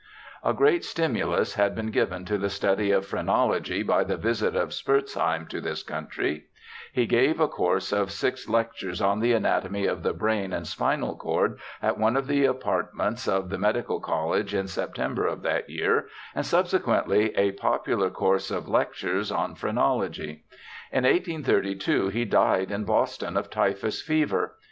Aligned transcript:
A 0.43 0.51
great 0.51 0.83
stimulus 0.83 1.53
had 1.53 1.75
been 1.75 1.91
given 1.91 2.25
to 2.25 2.39
the 2.39 2.49
study 2.49 2.89
of 2.89 3.05
phrenology 3.05 3.83
by 3.83 4.03
the 4.03 4.17
visit 4.17 4.55
of 4.55 4.73
Spurzheim 4.73 5.47
to 5.49 5.61
this 5.61 5.83
country. 5.83 6.25
I30 6.25 6.33
BIOGRAPHICAL 6.33 6.47
ESSAYS 6.55 6.93
He 7.01 7.05
gave 7.05 7.39
a 7.39 7.47
course 7.47 7.93
of 7.93 8.11
six 8.11 8.49
lectures 8.49 8.99
on 8.99 9.19
the 9.19 9.33
anatomy 9.33 9.85
of 9.85 10.01
the 10.01 10.13
brain 10.15 10.53
and 10.53 10.65
spinal 10.65 11.15
cord 11.15 11.59
at 11.83 11.99
one 11.99 12.17
of 12.17 12.25
the 12.25 12.45
apartments 12.45 13.27
of 13.27 13.51
the 13.51 13.59
Medical 13.59 13.99
College 13.99 14.55
in 14.55 14.65
September 14.67 15.27
of 15.27 15.43
that 15.43 15.69
year, 15.69 16.07
and 16.33 16.45
subse 16.47 16.79
quently 16.81 17.31
a 17.37 17.51
popular 17.51 18.09
course 18.09 18.49
of 18.49 18.67
lectures 18.67 19.31
on 19.31 19.53
phrenology. 19.53 20.45
In 20.91 21.03
1832 21.03 22.09
he 22.09 22.25
died 22.25 22.71
in 22.71 22.85
Boston 22.85 23.37
of 23.37 23.51
typhus 23.51 24.01
fever. 24.01 24.55